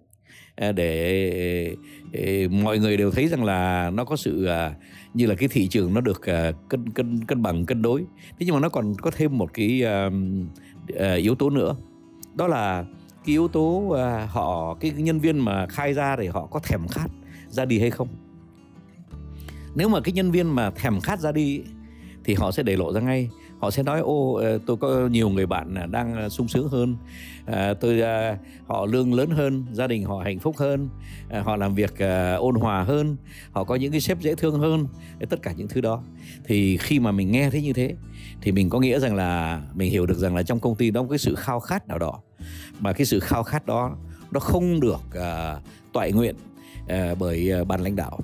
à, 0.56 0.72
để, 0.72 1.76
để 2.12 2.48
mọi 2.48 2.80
người 2.80 2.98
đều 2.98 3.12
thấy 3.12 3.28
rằng 3.28 3.44
là 3.44 3.90
nó 3.90 4.06
có 4.06 4.16
sự 4.16 4.46
à, 4.46 4.76
như 5.14 5.26
là 5.26 5.36
cái 5.36 5.50
thị 5.50 5.68
trường 5.68 5.94
nó 5.94 6.02
được 6.02 6.22
cân 6.70 6.90
cân 6.90 7.26
cân 7.26 7.42
bằng 7.42 7.66
cân 7.66 7.82
đối. 7.82 8.02
Thế 8.30 8.46
nhưng 8.46 8.56
mà 8.56 8.62
nó 8.62 8.70
còn 8.70 8.94
có 8.96 9.12
thêm 9.12 9.38
một 9.38 9.54
cái 9.54 9.84
yếu 11.18 11.36
tố 11.36 11.50
nữa 11.50 11.76
đó 12.40 12.48
là 12.48 12.86
cái 13.26 13.34
yếu 13.34 13.48
tố 13.48 13.90
à, 13.90 14.28
họ, 14.32 14.78
cái 14.80 14.92
nhân 14.92 15.20
viên 15.20 15.40
mà 15.40 15.68
khai 15.68 15.94
ra 15.94 16.16
để 16.16 16.28
họ 16.28 16.46
có 16.46 16.60
thèm 16.60 16.88
khát 16.88 17.08
ra 17.50 17.66
đi 17.66 17.80
hay 17.80 17.92
không. 17.92 18.08
Nếu 19.76 19.90
mà 19.90 20.00
cái 20.02 20.14
nhân 20.14 20.32
viên 20.32 20.56
mà 20.56 20.72
thèm 20.72 21.00
khát 21.02 21.20
ra 21.20 21.32
đi 21.32 21.62
thì 22.24 22.34
họ 22.34 22.52
sẽ 22.52 22.64
để 22.64 22.78
lộ 22.78 22.94
ra 22.94 23.02
ngay 23.02 23.30
họ 23.60 23.72
sẽ 23.72 23.84
nói 23.84 24.00
ô 24.00 24.34
ờ, 24.34 24.60
tôi 24.66 24.78
có 24.78 25.08
nhiều 25.08 25.30
người 25.30 25.46
bạn 25.46 25.76
à, 25.76 25.86
đang 25.86 26.16
à, 26.16 26.30
sung 26.30 26.48
sướng 26.48 26.70
hơn. 26.70 26.96
À, 27.46 27.74
tôi 27.74 28.02
họ 28.68 28.86
lương 28.86 29.14
lớn 29.14 29.30
hơn 29.30 29.66
gia 29.72 29.88
đình 29.88 30.04
họ 30.04 30.22
hạnh 30.24 30.40
phúc 30.40 30.58
hơn. 30.58 30.90
Họ 31.44 31.56
làm 31.56 31.76
việc 31.76 31.94
ôn 32.38 32.56
hòa 32.56 32.84
hơn. 32.84 33.18
Họ 33.52 33.64
có 33.64 33.76
những 33.76 33.92
cái 33.92 34.02
sếp 34.02 34.20
dễ 34.20 34.36
thương 34.36 34.60
hơn. 34.60 34.88
Tất 35.30 35.42
cả 35.42 35.54
những 35.58 35.68
thứ 35.68 35.82
đó. 35.82 36.04
Thì 36.46 36.78
khi 36.78 37.00
mà 37.00 37.12
mình 37.12 37.32
nghe 37.32 37.50
thấy 37.50 37.62
như 37.62 37.74
thế 37.74 37.96
thì 38.42 38.52
mình 38.52 38.70
có 38.70 38.80
nghĩa 38.80 39.00
rằng 39.00 39.16
là 39.16 39.62
mình 39.74 39.92
hiểu 39.92 40.06
được 40.06 40.18
rằng 40.18 40.36
là 40.36 40.44
trong 40.44 40.60
công 40.60 40.76
ty 40.76 40.92
đó 40.92 41.02
có 41.02 41.08
cái 41.10 41.18
sự 41.18 41.36
khao 41.36 41.60
khát 41.60 41.88
nào 41.88 42.00
đó. 42.00 42.22
Mà 42.80 42.94
cái 42.94 43.06
sự 43.06 43.20
khao 43.20 43.44
khát 43.44 43.66
đó 43.66 43.98
nó 44.32 44.40
không 44.40 44.80
được 44.80 45.02
uh, 45.08 45.64
toại 45.94 46.12
nguyện 46.12 46.36
uh, 46.84 47.18
bởi 47.20 47.52
uh, 47.62 47.68
ban 47.68 47.82
lãnh 47.82 47.96
đạo 47.96 48.20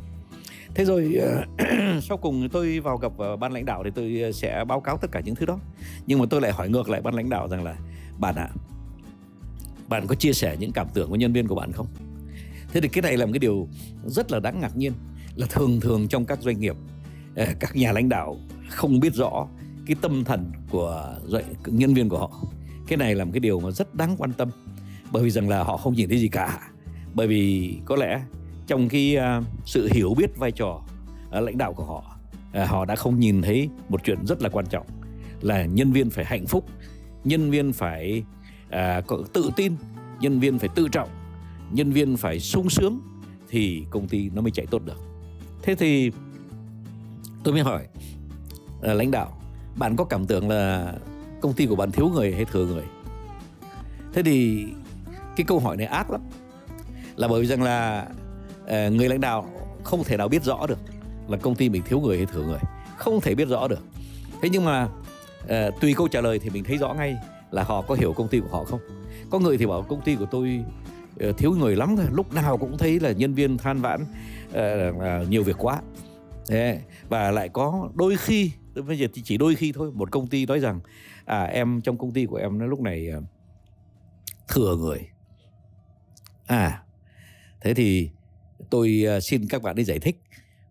thế 0.75 0.86
rồi 0.86 1.16
ờ, 1.22 1.44
sau 2.01 2.18
cùng 2.18 2.50
tôi 2.50 2.80
vào 2.80 2.98
gặp 2.98 3.12
ờ, 3.18 3.36
ban 3.38 3.54
lãnh 3.54 3.66
đạo 3.66 3.83
thì 3.83 3.89
tôi 3.95 4.22
ờ, 4.22 4.31
sẽ 4.31 4.66
báo 4.68 4.81
cáo 4.81 4.98
tất 4.98 5.12
cả 5.12 5.19
những 5.19 5.36
thứ 5.36 5.45
đó. 5.45 5.60
Nhưng 6.07 6.19
mà 6.19 6.25
tôi 6.30 6.42
lại 6.42 6.51
hỏi 6.51 6.69
ngược 6.69 6.89
lại 6.89 7.01
ban 7.01 7.13
lãnh 7.13 7.30
đạo 7.30 7.48
rằng 7.48 7.63
là 7.63 7.75
bạn 8.19 8.36
ạ 8.36 8.50
à, 8.50 8.56
bạn 9.88 10.07
có 10.07 10.16
chia 10.16 10.33
sẻ 10.33 10.57
những 10.60 10.72
cảm 10.72 10.88
tưởng 10.94 11.10
của 11.10 11.16
nhân 11.16 11.33
viên 11.33 11.48
của 11.48 11.56
bạn 11.56 11.72
không? 11.72 11.88
Thế 12.74 12.81
thì 12.81 12.88
cái 12.88 13.01
này 13.01 13.18
là 13.18 13.25
một 13.25 13.31
cái 13.33 13.39
điều 13.39 13.68
rất 14.06 14.31
là 14.31 14.39
đáng 14.39 14.60
ngạc 14.60 14.77
nhiên 14.77 14.94
là 15.36 15.48
thường 15.50 15.80
thường 15.80 16.07
trong 16.07 16.25
các 16.25 16.39
doanh 16.42 16.60
nghiệp 16.60 16.75
các 17.60 17.75
nhà 17.75 17.92
lãnh 17.92 18.10
đạo 18.10 18.38
không 18.69 19.00
biết 19.00 19.13
rõ 19.13 19.48
cái 19.86 19.95
tâm 20.01 20.24
thần 20.24 20.51
của 20.69 21.16
nhân 21.66 21.94
viên 21.94 22.10
của 22.10 22.19
họ. 22.19 22.31
Cái 22.88 22.98
này 22.98 23.16
là 23.16 23.25
một 23.25 23.31
cái 23.33 23.39
điều 23.39 23.60
mà 23.60 23.72
rất 23.72 23.95
đáng 23.95 24.16
quan 24.18 24.33
tâm. 24.33 24.50
Bởi 25.12 25.24
vì 25.24 25.30
rằng 25.30 25.50
là 25.50 25.63
họ 25.63 25.77
không 25.77 25.94
nhìn 25.94 26.10
thấy 26.10 26.19
gì 26.19 26.27
cả. 26.27 26.60
Bởi 27.13 27.27
vì 27.27 27.75
có 27.86 27.95
lẽ 27.95 28.22
trong 28.68 28.90
cái 28.90 29.18
uh, 29.40 29.46
sự 29.66 29.90
hiểu 29.92 30.14
biết 30.18 30.38
vai 30.38 30.52
trò 30.52 30.82
uh, 31.38 31.44
lãnh 31.44 31.58
đạo 31.58 31.74
của 31.74 31.84
họ 31.84 32.18
uh, 32.62 32.70
họ 32.70 32.86
đã 32.86 32.96
không 32.96 33.20
nhìn 33.20 33.42
thấy 33.42 33.70
một 33.90 34.02
chuyện 34.04 34.26
rất 34.26 34.42
là 34.42 34.50
quan 34.50 34.66
trọng 34.66 34.88
là 35.42 35.66
nhân 35.66 35.92
viên 35.92 36.10
phải 36.10 36.26
hạnh 36.26 36.46
phúc 36.46 36.66
nhân 37.24 37.51
viên 37.51 37.74
phải 37.74 38.24
uh, 38.68 39.08
có 39.08 39.18
tự 39.34 39.51
tin 39.56 39.75
nhân 40.20 40.39
viên 40.39 40.60
phải 40.60 40.70
tự 40.75 40.88
trọng 40.92 41.10
nhân 41.72 41.92
viên 41.92 42.18
phải 42.18 42.39
sung 42.39 42.70
sướng 42.70 43.00
thì 43.50 43.86
công 43.89 44.08
ty 44.08 44.30
nó 44.30 44.42
mới 44.42 44.51
chạy 44.51 44.66
tốt 44.66 44.82
được. 44.86 45.01
Thế 45.62 45.75
thì 45.75 46.12
tôi 47.44 47.54
mới 47.54 47.63
hỏi 47.63 47.88
uh, 48.80 48.84
lãnh 48.84 49.12
đạo 49.12 49.42
bạn 49.75 49.96
có 49.96 50.04
cảm 50.04 50.25
tưởng 50.25 50.50
là 50.50 50.94
công 51.42 51.54
ty 51.54 51.66
của 51.66 51.75
bạn 51.75 51.92
thiếu 51.92 52.10
người 52.10 52.34
hay 52.34 52.46
thừa 52.46 52.66
người? 52.66 52.84
Thế 54.13 54.24
thì 54.24 54.66
cái 55.36 55.46
câu 55.48 55.60
hỏi 55.60 55.78
này 55.78 55.86
ác 55.86 56.12
lắm. 56.12 56.22
Là 57.16 57.28
bởi 57.28 57.42
vì 57.42 57.48
rằng 57.48 57.63
là 57.63 58.08
Ờ, 58.67 58.89
người 58.89 59.10
lãnh 59.10 59.22
đạo 59.22 59.50
không 59.84 60.03
thể 60.03 60.17
nào 60.17 60.27
biết 60.27 60.43
rõ 60.43 60.67
được 60.67 60.79
là 61.27 61.38
công 61.38 61.55
ty 61.55 61.69
mình 61.69 61.81
thiếu 61.86 62.00
người 62.00 62.17
hay 62.17 62.25
thừa 62.25 62.43
người. 62.43 62.60
Không 62.98 63.22
thể 63.22 63.36
biết 63.36 63.48
rõ 63.48 63.67
được. 63.67 63.84
Thế 64.41 64.50
nhưng 64.50 64.65
mà 64.65 64.88
ờ, 65.48 65.72
tùy 65.81 65.93
câu 65.98 66.07
trả 66.07 66.22
lời 66.22 66.39
thì 66.39 66.50
mình 66.50 66.63
thấy 66.63 66.77
rõ 66.77 66.93
ngay 66.93 67.15
là 67.51 67.63
họ 67.63 67.81
có 67.81 67.95
hiểu 67.95 68.13
công 68.13 68.27
ty 68.27 68.39
của 68.39 68.48
họ 68.57 68.63
không. 68.63 68.79
Có 69.29 69.39
người 69.39 69.57
thì 69.57 69.65
bảo 69.65 69.81
công 69.81 70.01
ty 70.01 70.15
của 70.15 70.25
tôi 70.31 70.63
ờ, 71.19 71.31
thiếu 71.31 71.51
người 71.51 71.75
lắm 71.75 71.95
lúc 72.12 72.34
nào 72.34 72.57
cũng 72.57 72.77
thấy 72.77 73.00
là 73.00 73.12
nhân 73.12 73.34
viên 73.34 73.57
than 73.57 73.81
vãn 73.81 74.05
uh, 74.50 75.29
nhiều 75.29 75.43
việc 75.43 75.55
quá. 75.60 75.81
Thế, 76.48 76.81
và 77.10 77.31
lại 77.31 77.50
có 77.50 77.89
đôi 77.93 78.17
khi 78.17 78.51
bây 78.88 79.00
giờ 79.00 79.07
thì 79.13 79.22
chỉ 79.25 79.38
đôi 79.38 79.55
khi 79.55 79.72
thôi 79.72 79.91
một 79.93 80.12
công 80.12 80.27
ty 80.27 80.45
nói 80.45 80.60
rằng 80.60 80.79
à 81.25 81.43
em 81.43 81.81
trong 81.81 81.98
công 81.98 82.12
ty 82.12 82.25
của 82.25 82.38
em 82.38 82.60
nó 82.60 82.65
lúc 82.65 82.79
này 82.79 83.10
uh, 83.17 83.24
thừa 84.48 84.75
người. 84.75 85.07
À 86.45 86.84
thế 87.62 87.74
thì 87.74 88.10
tôi 88.70 89.04
ờ, 89.08 89.20
xin 89.20 89.48
các 89.48 89.62
bạn 89.62 89.76
đi 89.76 89.84
giải 89.84 90.00
thích. 90.00 90.22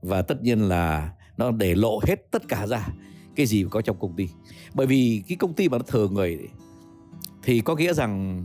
Và 0.03 0.23
tất 0.23 0.43
nhiên 0.43 0.61
là 0.61 1.13
nó 1.37 1.51
để 1.51 1.75
lộ 1.75 2.01
hết 2.07 2.31
tất 2.31 2.49
cả 2.49 2.67
ra. 2.67 2.89
Cái 3.37 3.47
gì 3.47 3.65
có 3.71 3.83
trong 3.83 3.99
công 4.01 4.17
ty. 4.17 4.29
Bởi 4.75 4.87
vì 4.87 5.23
cái 5.29 5.37
công 5.37 5.55
ty 5.55 5.69
mà 5.69 5.79
nó 5.79 5.85
thừa 5.87 6.09
người 6.09 6.39
thì 7.43 7.61
có 7.61 7.77
nghĩa 7.77 7.93
rằng 7.93 8.43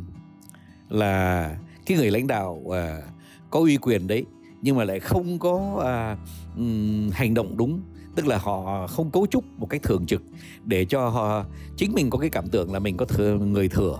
là 0.89 1.57
cái 1.85 1.97
người 1.97 2.11
lãnh 2.11 2.27
đạo 2.27 2.73
à, 2.73 3.01
có 3.49 3.59
uy 3.59 3.77
quyền 3.77 4.07
đấy 4.07 4.25
nhưng 4.61 4.77
mà 4.77 4.83
lại 4.83 4.99
không 4.99 5.39
có 5.39 5.83
à, 5.85 6.17
um, 6.57 7.09
hành 7.09 7.33
động 7.33 7.57
đúng. 7.57 7.81
Tức 8.15 8.27
là 8.27 8.37
họ 8.37 8.87
không 8.87 9.11
cấu 9.11 9.27
trúc 9.27 9.45
một 9.57 9.67
cách 9.69 9.83
thường 9.83 10.05
trực 10.05 10.23
để 10.65 10.85
cho 10.85 11.09
họ 11.09 11.45
chính 11.77 11.93
mình 11.93 12.09
có 12.09 12.17
cái 12.19 12.29
cảm 12.29 12.47
tưởng 12.47 12.73
là 12.73 12.79
mình 12.79 12.97
có 12.97 13.05
thừa, 13.05 13.37
người 13.37 13.69
thừa. 13.69 13.99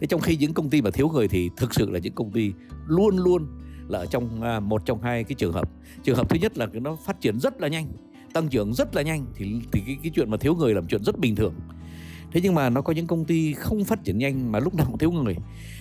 Thế 0.00 0.06
trong 0.06 0.20
khi 0.20 0.36
những 0.36 0.54
công 0.54 0.70
ty 0.70 0.82
mà 0.82 0.90
thiếu 0.90 1.08
người 1.08 1.28
thì 1.28 1.50
thực 1.56 1.74
sự 1.74 1.90
là 1.90 1.98
những 1.98 2.14
công 2.14 2.30
ty 2.32 2.52
luôn 2.86 3.16
luôn 3.16 3.46
là 3.88 3.98
ở 3.98 4.06
trong 4.06 4.42
à, 4.42 4.60
một 4.60 4.82
trong 4.84 5.02
hai 5.02 5.24
cái 5.24 5.34
trường 5.34 5.52
hợp. 5.52 5.68
Trường 6.04 6.16
hợp 6.16 6.30
thứ 6.30 6.38
nhất 6.38 6.58
là 6.58 6.66
nó 6.72 6.96
phát 7.06 7.20
triển 7.20 7.40
rất 7.40 7.60
là 7.60 7.68
nhanh 7.68 7.86
tăng 8.36 8.48
trưởng 8.48 8.74
rất 8.74 8.94
là 8.94 9.02
nhanh 9.02 9.26
thì 9.36 9.60
thì 9.72 9.82
cái 9.86 9.96
cái 10.02 10.12
chuyện 10.14 10.30
mà 10.30 10.36
thiếu 10.36 10.54
người 10.54 10.74
là 10.74 10.80
một 10.80 10.86
chuyện 10.90 11.04
rất 11.04 11.18
bình 11.18 11.36
thường. 11.36 11.54
Thế 12.32 12.40
nhưng 12.40 12.54
mà 12.54 12.70
nó 12.70 12.82
có 12.82 12.92
những 12.92 13.06
công 13.06 13.24
ty 13.24 13.52
không 13.52 13.84
phát 13.84 14.04
triển 14.04 14.18
nhanh 14.18 14.52
mà 14.52 14.58
lúc 14.58 14.74
nào 14.74 14.86
cũng 14.86 14.98
thiếu 14.98 15.10
người. 15.10 15.36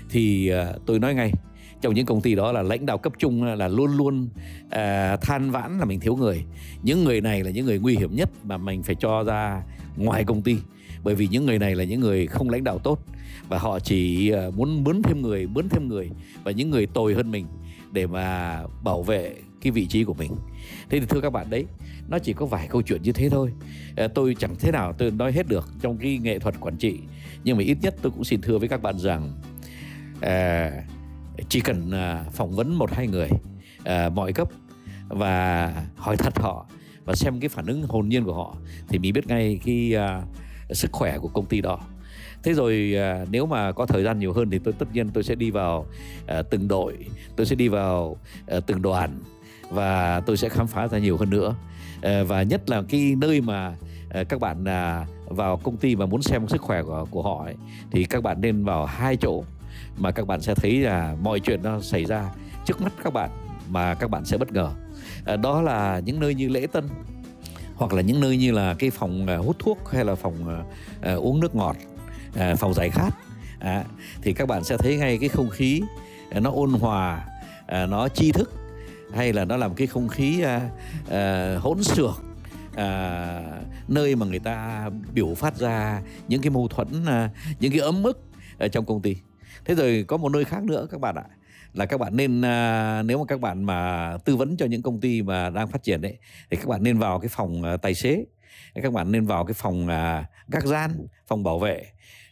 Thì 0.10 0.52
uh, 0.54 0.86
tôi 0.86 1.00
nói 1.00 1.14
ngay 1.14 1.32
trong 1.82 1.94
những 1.94 2.06
công 2.06 2.22
ty 2.22 2.36
đó 2.36 2.52
là 2.52 2.62
lãnh 2.62 2.86
đạo 2.86 2.98
cấp 2.98 3.14
trung 3.20 3.44
là 3.44 3.68
luôn 3.68 3.98
luôn 3.98 4.30
uh, 4.66 5.22
than 5.22 5.52
vãn 5.52 5.80
là 5.80 5.86
mình 5.86 6.00
thiếu 6.00 6.16
người. 6.16 6.46
Những 6.84 7.04
người 7.04 7.22
này 7.22 7.44
là 7.44 7.52
những 7.52 7.66
người 7.66 7.80
nguy 7.80 7.96
hiểm 7.96 8.16
nhất 8.16 8.30
mà 8.44 8.58
mình 8.58 8.84
phải 8.84 8.96
cho 8.96 9.24
ra 9.24 9.64
ngoài 9.98 10.24
công 10.24 10.42
ty. 10.42 10.58
Bởi 11.04 11.16
vì 11.16 11.28
những 11.28 11.46
người 11.46 11.60
này 11.60 11.76
là 11.76 11.84
những 11.84 12.00
người 12.00 12.28
không 12.28 12.50
lãnh 12.50 12.64
đạo 12.64 12.80
tốt 12.80 13.00
và 13.50 13.58
họ 13.58 13.80
chỉ 13.80 14.32
uh, 14.48 14.58
muốn 14.58 14.84
mướn 14.84 15.02
thêm 15.04 15.22
người 15.22 15.48
mướn 15.48 15.70
thêm 15.70 15.88
người 15.88 16.10
và 16.44 16.52
những 16.52 16.70
người 16.70 16.86
tồi 16.86 17.14
hơn 17.14 17.32
mình 17.32 17.46
để 17.96 18.08
mà 18.08 18.60
bảo 18.84 19.04
vệ 19.04 19.36
cái 19.62 19.72
vị 19.72 19.86
trí 19.86 20.04
của 20.04 20.14
mình. 20.14 20.32
Thế 20.90 21.00
thì 21.00 21.06
thưa 21.10 21.22
các 21.22 21.30
bạn 21.30 21.50
đấy 21.50 21.66
nó 22.08 22.20
chỉ 22.20 22.34
có 22.34 22.46
vài 22.46 22.68
câu 22.68 22.82
chuyện 22.82 23.02
như 23.04 23.12
thế 23.12 23.30
thôi. 23.30 23.52
À, 23.96 24.08
tôi 24.08 24.36
chẳng 24.40 24.56
thế 24.60 24.72
nào 24.72 24.94
tôi 24.94 25.12
nói 25.12 25.32
hết 25.32 25.48
được 25.48 25.70
trong 25.82 25.98
cái 25.98 26.18
nghệ 26.18 26.40
thuật 26.40 26.56
quản 26.60 26.78
trị 26.78 27.00
nhưng 27.44 27.58
mà 27.58 27.64
ít 27.64 27.78
nhất 27.82 27.96
tôi 28.02 28.12
cũng 28.12 28.24
xin 28.24 28.42
thưa 28.42 28.58
với 28.58 28.68
các 28.68 28.82
bạn 28.82 29.00
rằng 29.00 29.32
à, 30.22 30.72
chỉ 31.50 31.60
cần 31.60 31.92
à, 31.92 32.25
phỏng 32.34 32.52
vấn 32.52 32.75
một 32.75 32.94
hai 32.94 33.08
người 33.08 33.30
à, 33.84 34.10
mọi 34.10 34.34
cấp 34.34 34.48
và 35.08 35.74
hỏi 35.96 36.18
thật 36.18 36.40
họ 36.40 36.66
và 37.06 37.16
xem 37.16 37.40
cái 37.40 37.50
phản 37.50 37.66
ứng 37.66 37.84
hồn 37.84 38.10
nhiên 38.10 38.24
của 38.24 38.34
họ 38.34 38.56
thì 38.88 39.00
mình 39.00 39.14
biết 39.14 39.28
ngay 39.28 39.60
cái 39.66 39.96
à, 39.96 40.22
sức 40.72 40.92
khỏe 40.92 41.18
của 41.18 41.28
công 41.28 41.46
ty 41.46 41.62
đó 41.62 41.80
thế 42.46 42.54
rồi 42.54 42.96
à, 42.98 43.25
nếu 43.32 43.46
mà 43.46 43.72
có 43.72 43.86
thời 43.86 44.04
gian 44.04 44.20
nhiều 44.20 44.34
hơn 44.34 44.50
thì 44.50 44.60
tôi 44.60 44.74
tất 44.80 44.86
nhiên 44.94 45.10
tôi 45.10 45.24
sẽ 45.24 45.36
đi 45.36 45.52
vào 45.52 45.86
à, 46.28 46.42
từng 46.42 46.68
đội 46.68 46.98
tôi 47.36 47.46
sẽ 47.46 47.56
đi 47.56 47.68
vào 47.68 48.18
à, 48.48 48.60
từng 48.60 48.82
đoàn 48.82 49.20
và 49.70 50.22
tôi 50.25 50.38
sẽ 50.38 50.50
khám 50.50 50.68
phá 50.68 50.88
ra 50.88 50.98
nhiều 50.98 51.18
hơn 51.18 51.30
nữa. 51.30 51.56
À, 52.02 52.24
và 52.24 52.44
nhất 52.44 52.70
là 52.70 52.82
cái 52.90 53.16
nơi 53.18 53.42
mà 53.42 53.75
à, 54.10 54.24
các 54.24 54.40
bạn 54.40 54.66
à, 54.66 55.06
vào 55.25 55.58
công 55.58 55.78
ty 55.78 55.96
và 55.96 56.06
muốn 56.06 56.22
xem 56.22 56.48
sức 56.48 56.62
khỏe 56.62 56.84
của 56.84 57.06
của 57.12 57.22
họ 57.22 57.44
ấy, 57.44 57.56
thì 57.92 58.04
các 58.04 58.24
bạn 58.24 58.42
nên 58.42 58.64
vào 58.64 58.86
hai 58.86 59.18
chỗ 59.18 59.44
mà 59.98 60.12
các 60.12 60.28
bạn 60.28 60.42
sẽ 60.42 60.56
thấy 60.56 60.80
là 60.80 61.16
mọi 61.22 61.40
chuyện 61.40 61.64
nó 61.64 61.82
xảy 61.82 62.06
ra 62.06 62.30
trước 62.66 62.82
mắt 62.82 62.94
các 63.04 63.14
bạn 63.14 63.30
mà 63.70 63.94
các 63.94 64.10
bạn 64.10 64.25
sẽ 64.25 64.38
bất 64.38 64.52
ngờ. 64.52 64.70
À, 65.25 65.36
đó 65.36 65.62
là 65.62 66.00
những 66.00 66.20
nơi 66.20 66.36
như 66.36 66.48
lễ 66.48 66.68
tân 66.68 66.88
hoặc 67.75 67.94
là 67.94 68.02
những 68.02 68.20
nơi 68.20 68.38
như 68.38 68.52
là 68.52 68.75
cái 68.80 68.90
phòng 68.90 69.28
à, 69.28 69.38
hút 69.38 69.56
thuốc 69.60 69.90
hay 69.92 70.06
là 70.06 70.16
phòng 70.16 70.66
uh, 71.00 71.24
uống 71.24 71.40
nước 71.40 71.56
ngọt 71.56 71.75
à, 72.36 72.56
phòng 72.56 72.74
giải 72.74 72.89
khát. 72.89 73.10
À, 73.60 73.84
thì 74.22 74.34
các 74.34 74.48
bạn 74.48 74.63
sẽ 74.63 74.77
thấy 74.77 74.98
ngay 74.98 75.18
cái 75.18 75.30
không 75.30 75.50
khí 75.50 75.82
à, 76.32 76.39
nó 76.39 76.51
ôn 76.51 76.70
hòa 76.70 77.25
à, 77.68 77.86
nó 77.86 78.08
tri 78.08 78.32
thức 78.32 78.54
hay 79.13 79.34
là 79.34 79.46
nó 79.46 79.58
làm 79.58 79.75
cái 79.75 79.88
không 79.88 80.08
khí 80.08 80.42
à, 80.42 80.70
à, 81.10 81.56
hỗn 81.60 81.84
xược 81.84 82.24
à, 82.75 83.42
nơi 83.88 84.15
mà 84.15 84.25
người 84.25 84.39
ta 84.39 84.89
biểu 85.13 85.36
phát 85.36 85.58
ra 85.58 86.01
những 86.27 86.42
cái 86.42 86.50
mâu 86.50 86.68
thuẫn 86.68 87.06
à, 87.06 87.30
những 87.60 87.72
cái 87.72 87.82
ấm 87.82 88.04
ức 88.04 88.20
ở 88.58 88.68
trong 88.68 88.86
công 88.86 89.01
ty. 89.01 89.15
Thế 89.65 89.75
rồi 89.75 90.06
có 90.08 90.18
một 90.18 90.30
nơi 90.30 90.44
khác 90.44 90.63
nữa 90.63 90.88
các 90.92 91.01
bạn 91.01 91.15
ạ 91.15 91.24
là 91.74 91.86
các 91.86 92.00
bạn 92.00 92.18
nên 92.18 92.42
à, 92.42 93.01
nếu 93.06 93.18
mà 93.18 93.25
các 93.27 93.39
bạn 93.39 93.63
mà 93.63 94.12
tư 94.25 94.36
vấn 94.36 94.58
cho 94.58 94.65
những 94.65 94.82
công 94.82 95.00
ty 95.00 95.22
mà 95.22 95.50
đang 95.50 95.68
phát 95.68 95.84
triển 95.84 96.01
đấy 96.01 96.18
thì 96.50 96.58
các 96.58 96.68
bạn 96.68 96.84
nên 96.84 97.00
vào 97.00 97.20
cái 97.20 97.30
phòng 97.30 97.63
à, 97.63 97.77
tài 97.77 97.94
xế 97.94 98.25
các 98.84 98.94
bạn 98.94 99.12
nên 99.12 99.25
vào 99.25 99.46
cái 99.46 99.54
phòng 99.54 99.88
à, 99.88 100.25
gác 100.48 100.63
gian 100.63 101.08
phòng 101.27 101.44
bảo 101.44 101.60
vệ 101.60 101.84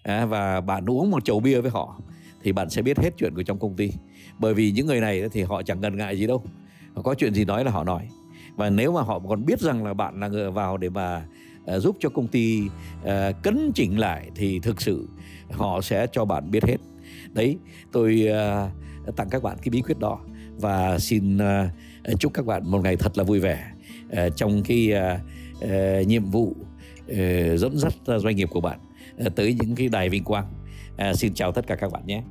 à, 0.03 0.25
và 0.25 0.61
bạn 0.61 0.89
uống 0.89 1.11
một 1.11 1.25
chầu 1.25 1.39
bia 1.39 1.61
với 1.61 1.71
họ 1.71 1.99
thì 2.43 2.51
bạn 2.51 2.69
sẽ 2.69 2.81
biết 2.81 2.99
hết 2.99 3.09
chuyện 3.17 3.35
của 3.35 3.43
trong 3.43 3.59
công 3.59 3.75
ty. 3.75 3.91
Bởi 4.39 4.53
vì 4.53 4.71
những 4.71 4.87
người 4.87 4.99
này 4.99 5.23
thì 5.31 5.41
họ 5.41 5.63
chẳng 5.63 5.81
ngần 5.81 5.97
ngại 5.97 6.17
gì 6.17 6.27
đâu. 6.27 6.43
Có 7.03 7.15
chuyện 7.17 7.33
gì 7.33 7.45
nói 7.45 7.63
là 7.63 7.71
họ 7.71 7.83
nói. 7.83 8.07
Và 8.55 8.69
nếu 8.69 8.93
mà 8.93 9.01
họ 9.01 9.19
còn 9.19 9.45
biết 9.45 9.59
rằng 9.59 9.85
là 9.85 9.93
bạn 9.93 10.19
là 10.19 10.27
người 10.27 10.51
vào 10.51 10.77
để 10.77 10.89
mà 10.89 11.25
uh, 11.75 11.81
giúp 11.81 11.95
cho 11.99 12.09
công 12.09 12.27
ty 12.27 12.61
uh, 13.03 13.09
cấn 13.43 13.71
chỉnh 13.75 13.99
lại 13.99 14.29
thì 14.35 14.59
thực 14.59 14.81
sự 14.81 15.07
họ 15.51 15.81
sẽ 15.81 16.07
cho 16.11 16.25
bạn 16.25 16.51
biết 16.51 16.63
hết. 16.65 16.77
Đấy 17.33 17.57
tôi 17.91 18.27
uh, 19.07 19.15
tặng 19.15 19.29
các 19.29 19.43
bạn 19.43 19.57
cái 19.57 19.69
bí 19.69 19.81
quyết 19.81 19.99
đó 19.99 20.19
và 20.55 20.99
xin 20.99 21.37
uh, 21.37 22.19
chúc 22.19 22.33
các 22.33 22.45
bạn 22.45 22.71
một 22.71 22.83
ngày 22.83 22.95
thật 22.95 23.17
là 23.17 23.23
vui 23.23 23.39
vẻ 23.39 23.71
uh, 24.05 24.35
trong 24.35 24.63
cái 24.63 24.93
uh, 24.93 25.19
uh, 25.65 26.07
nhiệm 26.07 26.25
vụ 26.25 26.55
uh, 27.11 27.59
dẫn 27.59 27.77
dắt 27.77 27.93
doanh 28.05 28.35
nghiệp 28.35 28.49
của 28.51 28.61
bạn. 28.61 28.79
Ờ, 29.17 29.29
tới 29.35 29.57
những 29.59 29.75
cái 29.75 29.89
đài 29.89 30.09
vinh 30.09 30.23
quang. 30.23 30.45
À, 30.97 31.13
xin 31.13 31.33
chào 31.33 31.51
tất 31.51 31.67
cả 31.67 31.75
các 31.75 31.91
bạn 31.91 32.05
nhé. 32.05 32.23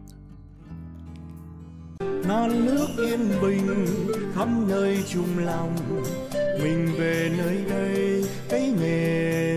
Non 2.29 2.67
nước 2.67 2.87
yên 2.99 3.29
bình 3.43 3.87
khắp 4.35 4.49
nơi 4.69 4.99
chung 5.09 5.39
lòng. 5.39 5.77
Mình 6.63 6.89
về 6.99 7.31
nơi 7.39 7.65
đây 7.71 8.25
cái 8.49 8.73
nghề 8.81 9.52